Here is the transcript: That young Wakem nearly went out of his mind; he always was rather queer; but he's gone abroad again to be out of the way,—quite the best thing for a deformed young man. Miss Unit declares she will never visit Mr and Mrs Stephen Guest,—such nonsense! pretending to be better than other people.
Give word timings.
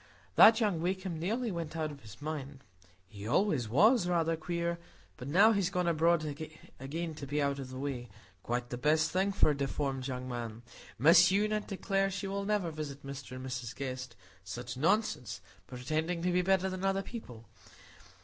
That 0.35 0.59
young 0.59 0.81
Wakem 0.81 1.19
nearly 1.19 1.51
went 1.51 1.77
out 1.77 1.91
of 1.91 2.01
his 2.01 2.23
mind; 2.23 2.63
he 3.07 3.27
always 3.27 3.69
was 3.69 4.07
rather 4.07 4.35
queer; 4.35 4.79
but 5.15 5.27
he's 5.53 5.69
gone 5.69 5.87
abroad 5.87 6.25
again 6.79 7.13
to 7.13 7.27
be 7.27 7.39
out 7.39 7.59
of 7.59 7.69
the 7.69 7.77
way,—quite 7.77 8.71
the 8.71 8.79
best 8.79 9.11
thing 9.11 9.31
for 9.31 9.51
a 9.51 9.55
deformed 9.55 10.07
young 10.07 10.27
man. 10.27 10.63
Miss 10.97 11.29
Unit 11.29 11.67
declares 11.67 12.15
she 12.15 12.25
will 12.25 12.45
never 12.45 12.71
visit 12.71 13.05
Mr 13.05 13.35
and 13.35 13.45
Mrs 13.45 13.65
Stephen 13.75 13.75
Guest,—such 13.89 14.75
nonsense! 14.75 15.39
pretending 15.67 16.23
to 16.23 16.31
be 16.31 16.41
better 16.41 16.67
than 16.67 16.83
other 16.83 17.03
people. 17.03 17.45